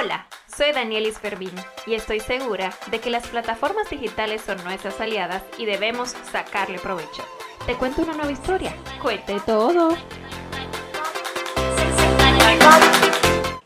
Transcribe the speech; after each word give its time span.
Hola, 0.00 0.28
soy 0.46 0.70
Danielis 0.70 1.18
Fervin 1.18 1.50
y 1.84 1.94
estoy 1.94 2.20
segura 2.20 2.72
de 2.92 3.00
que 3.00 3.10
las 3.10 3.26
plataformas 3.26 3.90
digitales 3.90 4.42
son 4.42 4.62
nuestras 4.62 5.00
aliadas 5.00 5.42
y 5.56 5.64
debemos 5.64 6.14
sacarle 6.30 6.78
provecho. 6.78 7.24
Te 7.66 7.74
cuento 7.74 8.02
una 8.02 8.12
nueva 8.12 8.30
historia. 8.30 8.76
Cuente 9.02 9.40
todo. 9.44 9.96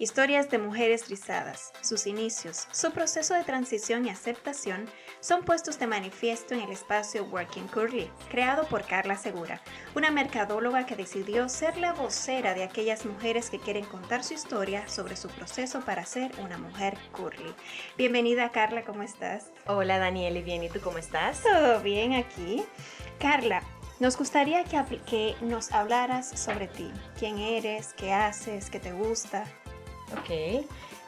Historias 0.03 0.51
de 0.51 0.59
mujeres 0.59 1.09
rizadas, 1.09 1.73
sus 1.81 2.09
inicios, 2.09 2.67
su 2.73 2.91
proceso 2.91 3.35
de 3.35 3.45
transición 3.45 4.05
y 4.05 4.11
aceptación 4.11 4.87
son 5.21 5.45
puestos 5.45 5.79
de 5.79 5.87
manifiesto 5.87 6.55
en 6.55 6.63
el 6.63 6.73
espacio 6.73 7.23
Working 7.27 7.69
Curly, 7.69 8.11
creado 8.29 8.67
por 8.67 8.85
Carla 8.85 9.17
Segura, 9.17 9.63
una 9.95 10.11
mercadóloga 10.11 10.87
que 10.87 10.97
decidió 10.97 11.49
ser 11.49 11.77
la 11.77 11.93
vocera 11.93 12.53
de 12.53 12.65
aquellas 12.65 13.07
mujeres 13.07 13.49
que 13.49 13.61
quieren 13.61 13.85
contar 13.85 14.25
su 14.25 14.35
historia 14.35 14.89
sobre 14.89 15.15
su 15.15 15.29
proceso 15.29 15.83
para 15.83 16.05
ser 16.05 16.33
una 16.41 16.59
mujer 16.59 16.99
curly. 17.13 17.55
Bienvenida 17.97 18.51
Carla, 18.51 18.83
¿cómo 18.83 19.05
estás? 19.05 19.53
Hola 19.69 20.01
Daniel, 20.01 20.37
y 20.37 20.43
bien, 20.43 20.65
¿y 20.65 20.69
tú 20.69 20.81
cómo 20.81 20.99
estás? 20.99 21.45
Todo 21.45 21.81
bien 21.81 22.15
aquí. 22.15 22.65
Carla, 23.21 23.63
nos 24.01 24.19
gustaría 24.19 24.65
que, 24.65 24.83
que 25.09 25.37
nos 25.43 25.71
hablaras 25.71 26.29
sobre 26.29 26.67
ti, 26.67 26.91
quién 27.17 27.39
eres, 27.39 27.95
qué 27.97 28.13
haces, 28.13 28.69
qué 28.69 28.81
te 28.81 28.91
gusta. 28.91 29.45
Ok. 30.19 30.65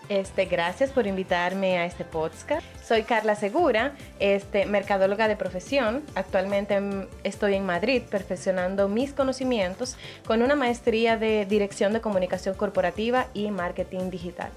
Este, 0.09 0.45
gracias 0.45 0.91
por 0.91 1.07
invitarme 1.07 1.79
a 1.79 1.87
este 1.87 2.05
podcast. 2.05 2.63
Soy 2.83 3.05
Carla 3.05 3.37
Segura, 3.37 3.93
este, 4.19 4.67
mercadóloga 4.67 5.29
de 5.29 5.37
profesión. 5.37 6.03
Actualmente 6.15 6.79
estoy 7.23 7.55
en 7.55 7.65
Madrid 7.65 8.03
perfeccionando 8.11 8.89
mis 8.89 9.15
conocimientos 9.15 9.97
con 10.27 10.43
una 10.43 10.57
maestría 10.57 11.17
de 11.17 11.47
Dirección 11.47 11.95
de 11.95 12.03
Comunicación 12.03 12.55
Corporativa 12.55 13.29
y 13.33 13.51
Marketing 13.51 14.11
Digital. 14.11 14.51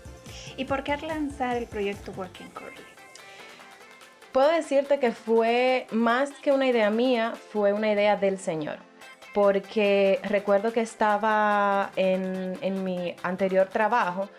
¿Y 0.58 0.66
por 0.66 0.84
qué 0.84 0.98
lanzar 0.98 1.56
el 1.56 1.68
proyecto 1.68 2.12
Working 2.12 2.50
Curly? 2.50 2.82
Puedo 4.34 4.52
decirte 4.52 5.00
que 5.00 5.14
fue 5.14 5.88
más 5.92 6.30
que 6.42 6.52
una 6.52 6.68
idea 6.68 6.90
mía, 6.90 7.34
fue 7.52 7.72
una 7.72 7.92
idea 7.92 8.18
del 8.18 8.38
Señor 8.38 8.87
porque 9.38 10.20
recuerdo 10.24 10.74
que 10.74 10.82
estaba 10.82 11.92
en, 11.96 12.84
mi 12.84 13.16
anterior 13.22 13.68
trabajo 13.68 14.30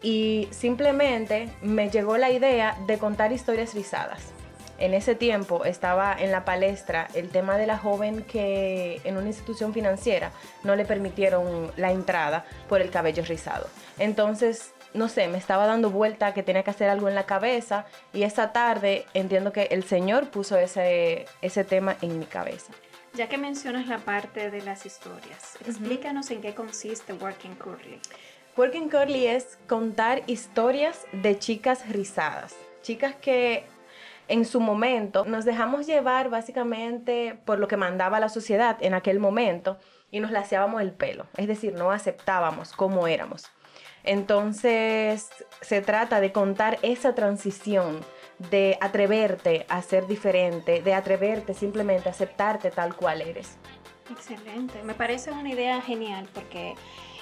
y 0.00 0.46
simplemente 0.52 1.48
me 1.60 1.90
llegó 1.90 2.18
la 2.18 2.30
idea 2.30 2.78
de 2.86 2.96
contar 2.98 3.32
historias 3.32 3.74
rizadas. 3.74 4.22
En 4.78 4.94
ese 4.94 5.16
tiempo 5.16 5.64
estaba 5.64 6.14
en 6.16 6.30
la 6.30 6.44
palestra 6.44 7.08
el 7.14 7.30
tema 7.30 7.58
de 7.58 7.66
la 7.66 7.78
joven 7.78 8.22
que 8.22 9.00
en 9.02 9.16
una 9.16 9.26
institución 9.26 9.74
financiera 9.74 10.30
no 10.62 10.76
le 10.76 10.84
permitieron 10.84 11.72
la 11.76 11.90
entrada 11.90 12.44
por 12.68 12.80
el 12.80 12.90
cabello 12.90 13.24
rizado. 13.24 13.66
Entonces, 13.98 14.72
no 14.92 15.08
sé, 15.08 15.26
me 15.26 15.38
estaba 15.38 15.66
dando 15.66 15.90
vuelta 15.90 16.32
que 16.32 16.44
tenía 16.44 16.62
que 16.62 16.70
hacer 16.70 16.88
algo 16.88 17.08
en 17.08 17.16
la 17.16 17.26
cabeza 17.26 17.86
y 18.12 18.22
esa 18.22 18.52
tarde 18.52 19.04
entiendo 19.14 19.52
que 19.52 19.64
el 19.72 19.82
Señor 19.82 20.30
puso 20.30 20.56
ese, 20.56 21.26
ese 21.42 21.64
tema 21.64 21.96
en 22.02 22.20
mi 22.20 22.26
cabeza. 22.26 22.72
Ya 23.14 23.28
que 23.28 23.38
mencionas 23.38 23.86
la 23.86 23.98
parte 23.98 24.50
de 24.50 24.60
las 24.62 24.86
historias, 24.86 25.56
explícanos 25.64 26.32
en 26.32 26.40
qué 26.40 26.52
consiste 26.52 27.12
Working 27.12 27.54
Curly. 27.54 28.00
Working 28.56 28.88
Curly 28.88 29.28
es 29.28 29.56
contar 29.68 30.22
historias 30.26 31.06
de 31.12 31.38
chicas 31.38 31.88
rizadas, 31.88 32.56
chicas 32.82 33.14
que 33.14 33.66
en 34.26 34.44
su 34.44 34.60
momento 34.60 35.24
nos 35.26 35.44
dejamos 35.44 35.86
llevar 35.86 36.28
básicamente 36.28 37.38
por 37.44 37.60
lo 37.60 37.68
que 37.68 37.76
mandaba 37.76 38.18
la 38.18 38.28
sociedad 38.28 38.78
en 38.80 38.94
aquel 38.94 39.20
momento 39.20 39.78
y 40.10 40.18
nos 40.18 40.32
laseábamos 40.32 40.82
el 40.82 40.90
pelo, 40.90 41.26
es 41.36 41.46
decir, 41.46 41.72
no 41.74 41.92
aceptábamos 41.92 42.72
cómo 42.72 43.06
éramos. 43.06 43.44
Entonces 44.02 45.30
se 45.60 45.82
trata 45.82 46.20
de 46.20 46.32
contar 46.32 46.78
esa 46.82 47.14
transición, 47.14 48.00
de 48.38 48.76
atreverte 48.80 49.66
a 49.68 49.82
ser 49.82 50.06
diferente, 50.06 50.82
de 50.82 50.94
atreverte 50.94 51.54
simplemente 51.54 52.08
a 52.08 52.12
aceptarte 52.12 52.70
tal 52.70 52.94
cual 52.96 53.22
eres. 53.22 53.56
Excelente, 54.10 54.82
me 54.82 54.94
parece 54.94 55.30
una 55.30 55.48
idea 55.48 55.80
genial 55.80 56.28
porque 56.34 56.74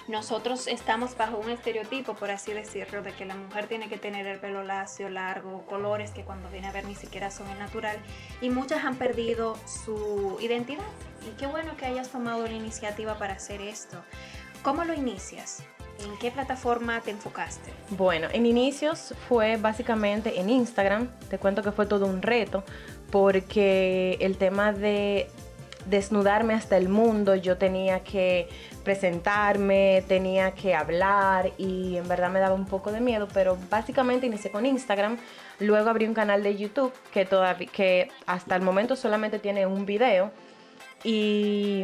nosotros 0.09 0.67
estamos 0.67 1.17
bajo 1.17 1.39
un 1.39 1.49
estereotipo, 1.51 2.15
por 2.15 2.31
así 2.31 2.53
decirlo, 2.53 3.03
de 3.03 3.13
que 3.13 3.25
la 3.25 3.37
mujer 3.37 3.69
tiene 3.69 3.89
que 3.89 3.99
tener 3.99 4.27
el 4.27 4.41
pelo 4.41 4.65
lacio, 4.65 5.09
largo, 5.09 5.65
colores 5.67 6.11
que 6.11 6.25
cuando 6.25 6.49
viene 6.51 6.67
a 6.67 6.73
ver 6.73 6.85
ni 6.85 6.97
siquiera 6.97 7.31
son 7.31 7.49
el 7.51 7.59
natural. 7.59 7.97
Y 8.41 8.51
muchas 8.51 8.85
han 8.85 8.97
perdido 8.97 9.57
su 9.67 10.39
identidad. 10.41 10.85
Y 11.25 11.39
qué 11.39 11.47
bueno 11.47 11.77
que 11.77 11.87
hayas 11.87 12.09
tomado 12.09 12.45
la 12.47 12.53
iniciativa 12.53 13.17
para 13.17 13.35
hacer 13.35 13.61
esto. 13.61 14.03
¿Cómo 14.65 14.85
lo 14.85 14.93
inicias? 14.93 15.63
¿En 16.01 16.19
qué 16.19 16.31
plataforma 16.31 17.01
te 17.01 17.11
enfocaste? 17.11 17.73
Bueno, 17.91 18.29
en 18.33 18.47
inicios 18.47 19.15
fue 19.29 19.57
básicamente 19.57 20.41
en 20.41 20.51
Instagram. 20.51 21.09
Te 21.29 21.39
cuento 21.39 21.63
que 21.63 21.73
fue 21.73 21.87
todo 21.87 22.07
un 22.07 22.23
reto 22.23 22.65
porque 23.11 24.17
el 24.21 24.39
tema 24.39 24.73
de 24.73 25.29
desnudarme 25.87 26.55
hasta 26.55 26.77
el 26.77 26.89
mundo, 26.89 27.35
yo 27.35 27.59
tenía 27.59 28.01
que 28.01 28.49
presentarme, 28.85 30.05
tenía 30.09 30.53
que 30.53 30.75
hablar 30.75 31.53
y 31.59 31.97
en 31.97 32.09
verdad 32.09 32.31
me 32.31 32.41
daba 32.41 32.55
un 32.55 32.67
poco 32.67 32.93
de 32.93 33.01
miedo, 33.01 33.29
pero 33.33 33.59
básicamente 33.71 34.27
inicié 34.27 34.51
con 34.51 34.67
Instagram, 34.67 35.19
luego 35.59 35.91
abrí 35.91 36.07
un 36.07 36.15
canal 36.15 36.43
de 36.43 36.57
YouTube 36.57 36.93
que, 37.13 37.25
todavía, 37.25 37.69
que 37.69 38.09
hasta 38.27 38.57
el 38.57 38.63
momento 38.63 38.97
solamente 38.97 39.39
tiene 39.39 39.67
un 39.67 39.87
video 39.87 40.31
y 41.05 41.83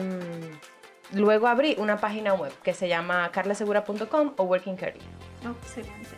luego 1.13 1.47
abrí 1.47 1.75
una 1.79 1.99
página 1.99 2.35
web 2.35 2.53
que 2.63 2.75
se 2.75 2.89
llama 2.89 3.31
carlasegura.com 3.31 4.35
o 4.37 4.43
Working 4.43 4.77
Curly. 4.77 5.01
Oh, 5.47 5.51
excelente. 5.63 6.17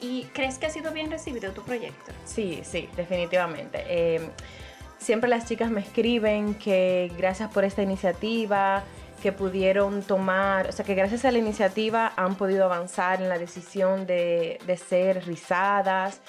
¿Y 0.00 0.24
crees 0.32 0.58
que 0.58 0.66
ha 0.66 0.70
sido 0.70 0.92
bien 0.92 1.10
recibido 1.10 1.52
tu 1.52 1.62
proyecto? 1.62 2.12
Sí, 2.24 2.62
sí, 2.64 2.88
definitivamente. 2.96 3.84
Eh, 3.88 4.30
siempre 4.98 5.30
las 5.30 5.46
chicas 5.46 5.70
me 5.70 5.80
escriben 5.80 6.54
que 6.54 7.12
gracias 7.16 7.52
por 7.52 7.64
esta 7.64 7.82
iniciativa, 7.82 8.82
que 9.22 9.30
pudieron 9.30 10.02
tomar, 10.02 10.68
o 10.68 10.72
sea, 10.72 10.84
que 10.84 10.96
gracias 10.96 11.24
a 11.24 11.30
la 11.30 11.38
iniciativa 11.38 12.12
han 12.16 12.34
podido 12.34 12.64
avanzar 12.64 13.22
en 13.22 13.28
la 13.28 13.38
decisión 13.38 14.04
de, 14.04 14.58
de 14.66 14.76
ser 14.76 15.24
rizadas, 15.24 16.20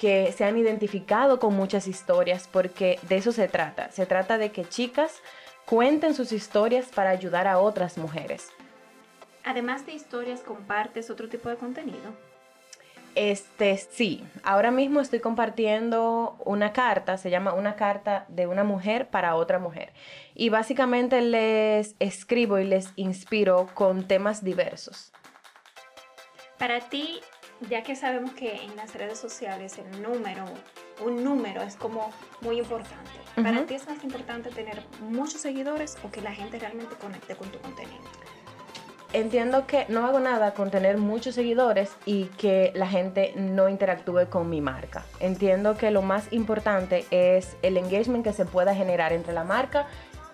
que 0.00 0.32
se 0.36 0.44
han 0.44 0.56
identificado 0.56 1.40
con 1.40 1.54
muchas 1.54 1.88
historias, 1.88 2.48
porque 2.50 3.00
de 3.02 3.16
eso 3.16 3.32
se 3.32 3.48
trata. 3.48 3.90
Se 3.90 4.06
trata 4.06 4.38
de 4.38 4.52
que 4.52 4.64
chicas 4.64 5.20
cuenten 5.68 6.14
sus 6.14 6.32
historias 6.32 6.86
para 6.86 7.10
ayudar 7.10 7.46
a 7.46 7.58
otras 7.58 7.98
mujeres. 7.98 8.48
Además 9.44 9.84
de 9.84 9.92
historias, 9.92 10.40
compartes 10.40 11.10
otro 11.10 11.28
tipo 11.28 11.50
de 11.50 11.56
contenido. 11.56 12.14
Este, 13.14 13.76
sí, 13.76 14.24
ahora 14.44 14.70
mismo 14.70 15.00
estoy 15.00 15.20
compartiendo 15.20 16.36
una 16.44 16.72
carta, 16.72 17.18
se 17.18 17.30
llama 17.30 17.52
Una 17.52 17.76
carta 17.76 18.24
de 18.28 18.46
una 18.46 18.64
mujer 18.64 19.08
para 19.10 19.34
otra 19.34 19.58
mujer. 19.58 19.92
Y 20.34 20.48
básicamente 20.48 21.20
les 21.20 21.96
escribo 21.98 22.58
y 22.58 22.64
les 22.64 22.92
inspiro 22.96 23.68
con 23.74 24.06
temas 24.06 24.42
diversos. 24.44 25.12
Para 26.58 26.80
ti, 26.80 27.20
ya 27.68 27.82
que 27.82 27.94
sabemos 27.94 28.32
que 28.32 28.62
en 28.62 28.74
las 28.76 28.94
redes 28.94 29.18
sociales 29.18 29.78
el 29.78 30.02
número, 30.02 30.44
un 31.04 31.22
número 31.22 31.62
es 31.62 31.76
como 31.76 32.10
muy 32.40 32.58
importante. 32.58 33.17
¿Para 33.42 33.66
ti 33.66 33.74
es 33.74 33.86
más 33.86 34.02
importante 34.04 34.50
tener 34.50 34.82
muchos 35.00 35.40
seguidores 35.40 35.96
o 36.02 36.10
que 36.10 36.20
la 36.20 36.32
gente 36.32 36.58
realmente 36.58 36.94
conecte 36.96 37.36
con 37.36 37.48
tu 37.50 37.58
contenido? 37.58 38.02
entiendo 39.12 39.66
que 39.66 39.86
no 39.88 40.04
hago 40.04 40.20
nada 40.20 40.52
con 40.54 40.70
tener 40.70 40.98
muchos 40.98 41.34
seguidores 41.34 41.92
y 42.04 42.24
que 42.24 42.72
la 42.74 42.86
gente 42.86 43.32
no 43.36 43.68
interactúe 43.68 44.28
con 44.28 44.50
mi 44.50 44.60
marca. 44.60 45.04
Entiendo 45.20 45.76
que 45.76 45.90
lo 45.90 46.02
más 46.02 46.32
importante 46.32 47.06
es 47.10 47.56
el 47.62 47.76
engagement 47.76 48.24
que 48.24 48.32
se 48.32 48.44
pueda 48.44 48.74
generar 48.74 49.12
entre 49.12 49.32
la 49.32 49.44
marca 49.44 49.86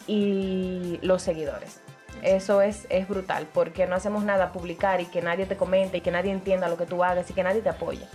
y 0.06 0.98
los 1.02 1.22
seguidores. 1.22 1.80
Eso 2.22 2.62
es, 2.62 2.86
es 2.90 3.06
brutal 3.08 3.46
porque 3.52 3.86
no 3.86 3.96
hacemos 3.96 4.24
nada 4.24 4.52
publicar 4.52 5.00
y 5.00 5.06
que 5.06 5.20
nadie 5.20 5.46
te 5.46 5.56
comente 5.56 5.98
y 5.98 6.00
que 6.00 6.10
nadie 6.10 6.32
entienda 6.32 6.68
lo 6.68 6.76
que 6.76 6.86
tú 6.86 7.04
hagas 7.04 7.30
y 7.30 7.34
que 7.34 7.42
nadie 7.42 7.60
te 7.60 7.68
apoye. 7.68 8.06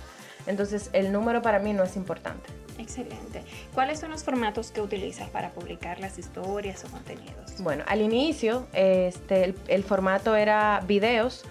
Entonces 0.50 0.90
el 0.94 1.12
número 1.12 1.44
para 1.44 1.60
mí 1.60 1.74
no 1.74 1.84
es 1.84 1.96
importante. 1.96 2.50
Excelente. 2.80 3.44
¿Cuáles 3.74 4.00
son 4.00 4.10
los 4.10 4.24
formatos 4.24 4.72
que 4.72 4.82
utilizas 4.82 5.30
para 5.30 5.52
publicar 5.52 6.00
las 6.00 6.18
historias 6.18 6.84
o 6.86 6.88
contenidos? 6.90 7.60
Bueno, 7.60 7.84
al 7.88 8.02
inicio 8.02 8.66
este, 8.74 9.54
el, 9.68 9.84
formato 9.84 10.36
era 10.36 10.82
videos, 10.88 11.44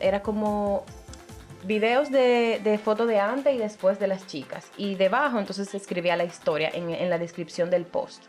era 0.00 0.22
como 0.22 0.84
videos 1.64 2.10
de, 2.10 2.60
de, 2.64 2.78
foto 2.78 3.06
de 3.06 3.20
antes 3.20 3.54
y 3.54 3.58
después 3.58 4.00
de 4.00 4.08
las 4.08 4.26
chicas. 4.26 4.66
Y 4.76 4.96
debajo 4.96 5.38
entonces 5.38 5.72
escribía 5.72 6.16
la 6.16 6.24
historia 6.24 6.68
en, 6.74 6.90
en 6.90 7.08
la 7.08 7.18
descripción 7.18 7.70
del 7.70 7.84
post. 7.84 8.24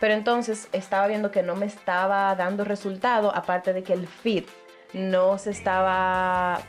Pero 0.00 0.14
entonces 0.14 0.68
estaba 0.72 1.06
viendo 1.08 1.30
que 1.30 1.42
no 1.42 1.56
me 1.56 1.66
estaba 1.66 2.34
dando 2.36 2.64
resultado, 2.64 3.34
aparte 3.34 3.74
de 3.74 3.82
que 3.82 3.92
el 3.92 4.06
feed 4.06 4.44
no 4.94 5.36
se 5.36 5.50
estaba 5.50 6.62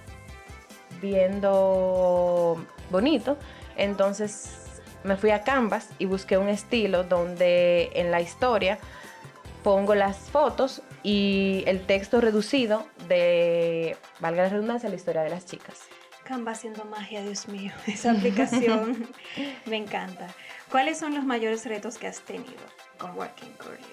viendo 1.01 2.63
bonito. 2.89 3.37
Entonces 3.75 4.81
me 5.03 5.15
fui 5.15 5.31
a 5.31 5.43
Canvas 5.43 5.89
y 5.99 6.05
busqué 6.05 6.37
un 6.37 6.49
estilo 6.49 7.03
donde 7.03 7.91
en 7.93 8.11
la 8.11 8.21
historia 8.21 8.79
pongo 9.63 9.95
las 9.95 10.17
fotos 10.17 10.81
y 11.03 11.63
el 11.67 11.85
texto 11.85 12.21
reducido 12.21 12.87
de, 13.07 13.97
valga 14.19 14.43
la 14.43 14.49
redundancia, 14.49 14.89
la 14.89 14.95
historia 14.95 15.21
de 15.21 15.29
las 15.29 15.45
chicas. 15.45 15.81
Canva 16.23 16.51
haciendo 16.51 16.83
magia, 16.85 17.21
Dios 17.21 17.47
mío. 17.47 17.71
Esa 17.87 18.11
aplicación 18.11 19.07
me 19.65 19.77
encanta. 19.77 20.27
¿Cuáles 20.69 20.97
son 20.97 21.15
los 21.15 21.23
mayores 21.23 21.65
retos 21.65 21.97
que 21.97 22.07
has 22.07 22.19
tenido 22.21 22.51
con 22.97 23.17
Working 23.17 23.53
Curly? 23.53 23.85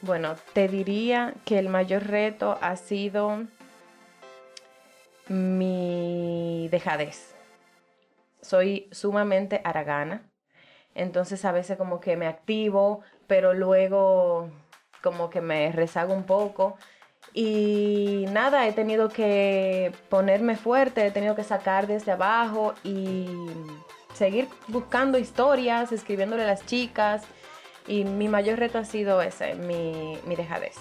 Bueno, 0.00 0.36
te 0.52 0.68
diría 0.68 1.34
que 1.44 1.58
el 1.58 1.68
mayor 1.68 2.06
reto 2.06 2.58
ha 2.60 2.76
sido 2.76 3.46
mi 5.28 6.68
dejadez. 6.70 7.34
Soy 8.40 8.88
sumamente 8.92 9.60
aragana, 9.64 10.22
entonces 10.94 11.44
a 11.44 11.52
veces 11.52 11.78
como 11.78 12.00
que 12.00 12.16
me 12.16 12.26
activo, 12.26 13.00
pero 13.26 13.54
luego 13.54 14.50
como 15.02 15.30
que 15.30 15.40
me 15.40 15.72
rezago 15.72 16.14
un 16.14 16.24
poco. 16.24 16.76
Y 17.32 18.26
nada, 18.30 18.66
he 18.68 18.72
tenido 18.72 19.08
que 19.08 19.92
ponerme 20.08 20.56
fuerte, 20.56 21.06
he 21.06 21.10
tenido 21.10 21.34
que 21.34 21.42
sacar 21.42 21.86
desde 21.86 22.12
abajo 22.12 22.74
y 22.84 23.26
seguir 24.14 24.48
buscando 24.68 25.18
historias, 25.18 25.90
escribiéndole 25.90 26.44
a 26.44 26.46
las 26.46 26.64
chicas. 26.66 27.24
Y 27.86 28.04
mi 28.04 28.28
mayor 28.28 28.58
reto 28.58 28.78
ha 28.78 28.84
sido 28.84 29.20
ese, 29.20 29.54
mi, 29.54 30.18
mi 30.26 30.36
dejadez. 30.36 30.76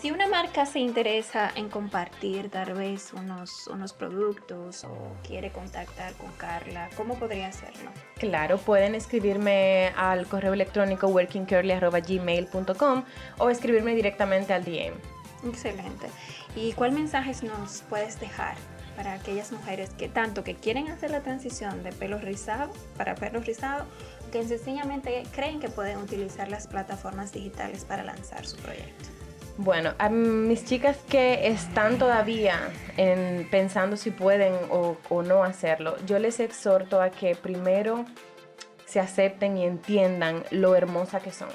Si 0.00 0.12
una 0.12 0.28
marca 0.28 0.64
se 0.64 0.78
interesa 0.78 1.50
en 1.56 1.68
compartir 1.68 2.50
tal 2.50 2.74
vez 2.74 3.12
unos, 3.12 3.66
unos 3.66 3.92
productos 3.92 4.84
o 4.84 5.16
quiere 5.26 5.50
contactar 5.50 6.12
con 6.14 6.30
Carla, 6.36 6.88
¿cómo 6.96 7.18
podría 7.18 7.48
hacerlo? 7.48 7.90
Claro, 8.14 8.58
pueden 8.58 8.94
escribirme 8.94 9.88
al 9.96 10.28
correo 10.28 10.52
electrónico 10.52 11.08
workingcurly.gmail.com 11.08 13.02
o 13.38 13.50
escribirme 13.50 13.96
directamente 13.96 14.54
al 14.54 14.64
DM. 14.64 14.94
Excelente. 15.44 16.06
¿Y 16.54 16.74
cuál 16.74 16.92
mensajes 16.92 17.42
nos 17.42 17.82
puedes 17.88 18.20
dejar 18.20 18.54
para 18.94 19.14
aquellas 19.14 19.50
mujeres 19.50 19.90
que 19.90 20.08
tanto 20.08 20.44
que 20.44 20.54
quieren 20.54 20.86
hacer 20.92 21.10
la 21.10 21.22
transición 21.22 21.82
de 21.82 21.90
pelo 21.90 22.18
rizado 22.18 22.72
para 22.96 23.16
pelo 23.16 23.40
rizado, 23.40 23.84
que 24.30 24.46
sencillamente 24.46 25.24
creen 25.34 25.58
que 25.58 25.68
pueden 25.68 25.98
utilizar 25.98 26.48
las 26.48 26.68
plataformas 26.68 27.32
digitales 27.32 27.84
para 27.84 28.04
lanzar 28.04 28.46
su 28.46 28.56
proyecto? 28.58 29.17
Bueno, 29.60 29.92
a 29.98 30.08
mis 30.08 30.64
chicas 30.64 30.98
que 31.08 31.48
están 31.48 31.98
todavía 31.98 32.70
en, 32.96 33.48
pensando 33.50 33.96
si 33.96 34.12
pueden 34.12 34.54
o, 34.70 34.96
no 35.24 35.42
hacerlo, 35.42 35.96
yo 36.06 36.20
les 36.20 36.38
exhorto 36.38 37.02
a 37.02 37.10
que 37.10 37.34
primero 37.34 38.04
se 38.86 39.00
acepten 39.00 39.56
y 39.56 39.64
entiendan 39.64 40.44
lo 40.52 40.76
hermosa 40.76 41.18
que 41.18 41.32
son. 41.32 41.48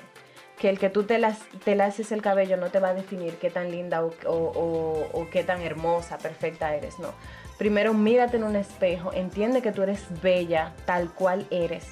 Que 0.59 0.69
el 0.69 0.79
que 0.79 0.89
tú 0.89 1.03
te, 1.03 1.17
las, 1.17 1.39
te 1.63 1.75
laces 1.75 2.11
el 2.11 2.21
cabello 2.21 2.57
no 2.57 2.71
te 2.71 2.79
va 2.79 2.89
a 2.89 2.94
definir 2.94 3.35
qué 3.35 3.50
tan 3.50 3.71
linda 3.71 4.03
o 4.03 5.27
qué 5.31 5.45
tan 5.45 5.61
hermosa, 5.61 6.17
perfecta 6.17 6.75
eres, 6.75 6.99
no. 6.99 7.13
Primero 7.57 7.94
mírate 7.94 8.35
en 8.35 8.44
un 8.44 8.57
espejo, 8.57 9.13
entiende 9.13 9.61
que 9.61 9.71
tú 9.71 9.81
eres 9.81 10.03
bella 10.21 10.73
tal 10.85 11.09
cual 11.13 11.47
eres. 11.51 11.85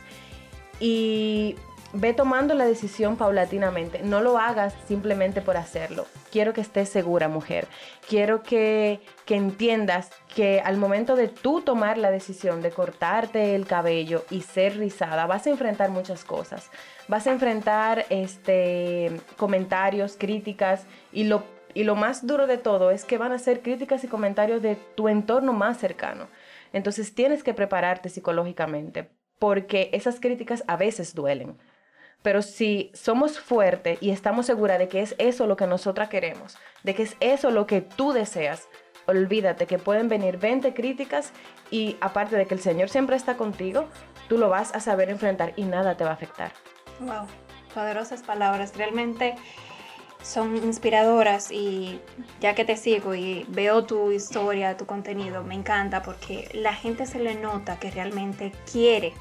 Y 0.82 1.56
ve 1.94 2.14
tomando 2.14 2.54
la 2.54 2.66
decisión 2.66 3.18
paulatinamente. 3.18 4.02
No 4.04 4.22
lo 4.22 4.38
hagas 4.38 4.74
simplemente 4.88 5.42
por 5.42 5.58
hacerlo. 5.58 6.06
Quiero 6.32 6.54
que 6.54 6.62
estés 6.62 6.90
segura, 6.90 7.28
mujer. 7.28 7.68
Quiero 8.08 8.44
que, 8.44 9.02
que, 9.26 9.36
entiendas 9.36 10.10
que 10.34 10.62
al 10.62 10.78
momento 10.78 11.16
de 11.16 11.28
tú 11.28 11.62
tomar 11.62 11.98
la 11.98 12.12
decisión 12.12 12.62
de 12.62 12.72
cortarte 12.72 13.56
el 13.56 13.66
cabello 13.66 14.24
y 14.30 14.42
ser 14.42 14.78
rizada, 14.78 15.26
vas 15.26 15.48
a 15.48 15.50
enfrentar 15.50 15.90
muchas 15.90 16.24
cosas. 16.24 16.70
Vas 17.08 17.28
a 17.28 17.32
enfrentar 17.32 18.06
este, 18.10 19.12
comentarios, 19.38 20.16
críticas 20.18 20.86
y 21.12 21.26
lo, 21.26 21.44
y 21.74 21.84
lo 21.84 21.96
más 21.96 22.26
duro 22.26 22.48
de 22.48 22.58
todo 22.58 22.92
es 22.92 23.06
que 23.06 23.18
van 23.18 23.32
a 23.32 23.40
ser 23.40 23.62
críticas 23.62 24.04
y 24.04 24.08
comentarios 24.08 24.62
de 24.62 24.76
tu 24.96 25.10
entorno 25.10 25.54
más 25.54 25.78
cercano. 25.78 26.28
Entonces 26.74 27.14
tienes 27.14 27.44
que 27.44 27.54
prepararte 27.54 28.08
psicológicamente 28.10 29.10
porque 29.40 29.90
esas 29.92 30.20
críticas 30.20 30.64
a 30.68 30.78
veces 30.78 31.16
duelen. 31.16 31.58
Pero 32.22 32.42
si 32.42 32.92
somos 32.94 33.40
fuertes 33.40 33.98
y 34.02 34.12
estamos 34.12 34.46
seguras 34.46 34.78
de 34.78 34.88
que 34.88 35.02
es 35.02 35.16
eso 35.18 35.48
lo 35.48 35.58
que 35.58 35.66
nosotras 35.66 36.10
queremos, 36.10 36.58
de 36.84 36.94
que 36.94 37.04
es 37.04 37.18
eso 37.20 37.50
lo 37.50 37.66
que 37.66 37.82
tú 37.82 38.14
deseas, 38.14 38.68
olvídate 39.08 39.66
que 39.66 39.80
pueden 39.80 40.08
venir 40.08 40.38
20 40.38 40.74
críticas 40.74 41.32
y 41.72 41.98
aparte 42.00 42.36
de 42.36 42.46
que 42.46 42.54
el 42.54 42.62
Señor 42.62 42.90
siempre 42.90 43.16
está 43.16 43.38
contigo, 43.38 43.88
tú 44.30 44.38
lo 44.38 44.50
vas 44.50 44.74
a 44.76 44.80
saber 44.80 45.10
enfrentar 45.10 45.54
y 45.56 45.64
nada 45.64 45.98
te 45.98 46.04
va 46.04 46.12
a 46.12 46.14
afectar. 46.14 46.52
Wow, 47.00 47.26
poderosas 47.74 48.22
palabras, 48.22 48.76
realmente 48.78 49.36
son 50.22 50.56
inspiradoras 50.58 51.52
y 51.52 52.00
ya 52.40 52.54
que 52.54 52.64
te 52.64 52.78
sigo 52.78 53.16
y 53.16 53.46
veo 53.50 53.86
tu 53.86 54.12
historia, 54.12 54.78
tu 54.78 54.86
contenido, 54.86 55.44
me 55.44 55.56
encanta 55.56 56.04
porque 56.04 56.50
la 56.54 56.74
gente 56.74 57.06
se 57.06 57.20
le 57.20 57.36
nota 57.36 57.80
que 57.80 57.90
realmente 57.90 58.52
quiere 58.72 59.14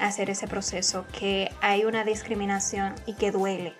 hacer 0.00 0.30
ese 0.30 0.46
proceso, 0.46 1.04
que 1.18 1.50
hay 1.60 1.84
una 1.84 2.04
discriminación 2.04 2.94
y 3.06 3.14
que 3.14 3.30
duele. 3.30 3.74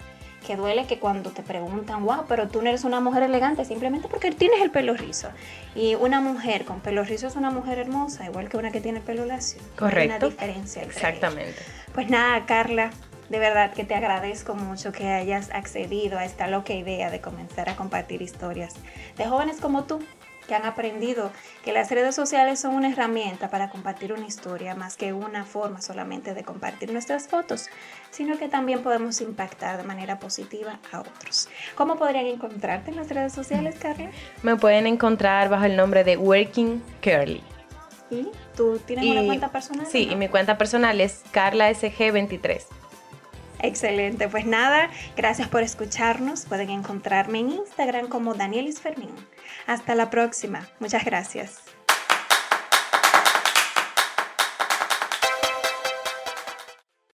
Que 0.47 0.57
duele 0.57 0.87
que 0.87 0.99
cuando 0.99 1.31
te 1.31 1.43
preguntan, 1.43 2.05
wow, 2.05 2.25
pero 2.29 2.49
tú 2.49 2.63
no 2.63 2.69
eres 2.69 2.85
una 2.85 3.01
mujer 3.01 3.25
elegante 3.25 3.65
simplemente 3.65 4.09
porque 4.09 4.31
tienes 4.31 4.61
el 4.63 4.71
pelo 4.71 4.95
rizo. 4.95 5.29
Y 5.75 5.95
una 5.97 6.21
mujer 6.21 6.65
con 6.65 6.81
pelo 6.81 7.05
rizo 7.05 7.27
es 7.27 7.37
una 7.37 7.51
mujer 7.51 7.79
hermosa, 7.79 8.25
igual 8.25 8.49
que 8.49 8.57
una 8.57 8.71
que 8.71 8.81
tiene 8.81 9.01
pelo 9.01 9.27
lacio. 9.27 9.61
Correcto. 9.77 10.01
Hay 10.01 10.07
una 10.07 10.19
diferencia. 10.19 10.83
Exactamente. 10.83 11.61
Pues 11.93 12.09
nada, 12.09 12.47
Carla, 12.47 12.91
de 13.29 13.39
verdad 13.39 13.73
que 13.73 13.85
te 13.85 13.95
agradezco 13.95 14.55
mucho 14.55 14.93
que 14.93 15.09
hayas 15.09 15.51
accedido 15.51 16.19
a 16.19 16.25
esta 16.25 16.47
loca 16.47 16.73
idea 16.73 17.11
de 17.11 17.21
comenzar 17.21 17.69
a 17.69 17.77
compartir 17.77 18.23
historias 18.23 18.75
de 19.17 19.27
jóvenes 19.27 19.61
como 19.61 19.85
tú 19.85 20.01
que 20.49 20.55
han 20.55 20.65
aprendido 20.65 21.31
que 21.63 21.73
las 21.73 21.91
redes 21.91 22.17
sociales 22.17 22.59
son 22.59 22.75
una 22.75 22.89
herramienta 22.91 23.51
para 23.51 23.71
compartir 23.71 24.13
una 24.13 24.27
historia 24.27 24.75
más 24.75 24.97
que 24.97 25.13
una 25.13 25.45
forma 25.45 25.81
solamente 25.81 26.35
de 26.35 26.43
compartir 26.43 26.91
nuestras 26.91 27.29
fotos, 27.29 27.69
sino 28.11 28.39
que 28.39 28.49
también 28.49 28.83
podemos 28.83 29.21
impactar 29.21 29.77
de 29.77 29.85
manera 29.85 30.19
positiva 30.19 30.81
a 30.91 31.01
otros. 31.01 31.49
¿Cómo 31.77 31.97
podrían 31.97 32.27
encontrarte 32.27 32.91
en 32.91 32.97
las 32.97 33.09
redes 33.11 33.33
sociales, 33.33 33.77
Carla? 33.79 34.11
Me 34.43 34.57
pueden 34.57 34.87
encontrar 34.87 35.49
bajo 35.51 35.67
el 35.67 35.77
nombre 35.77 36.03
de 36.03 36.17
Working 36.17 36.83
Curly. 37.03 37.43
¿Y 38.11 38.29
tú 38.57 38.81
tienes 38.87 39.05
una 39.05 39.25
cuenta 39.27 39.53
personal? 39.53 39.87
Sí, 39.87 40.09
y 40.11 40.17
mi 40.17 40.29
cuenta 40.29 40.57
personal 40.57 40.99
es 41.01 41.23
carlasg23. 41.33 42.63
Excelente, 43.61 44.29
pues 44.29 44.47
nada, 44.47 44.89
gracias 45.17 45.49
por 45.49 45.63
escucharnos. 45.63 46.47
Pueden 46.47 46.71
encontrarme 46.71 47.41
en 47.41 47.51
Instagram 47.51 48.09
como 48.09 48.35
Danielis 48.35 48.81
Fermín. 48.81 49.11
Hasta 49.67 49.95
la 49.95 50.11
próxima. 50.11 50.69
Muchas 50.81 51.05
gracias. 51.05 51.61